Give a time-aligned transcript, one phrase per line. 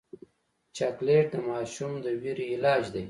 [0.75, 2.99] چاکلېټ د ماشوم د ویرې علاج دی.